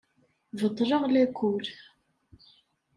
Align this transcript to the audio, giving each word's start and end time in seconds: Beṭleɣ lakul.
Beṭleɣ 0.61 1.03
lakul. 1.13 1.65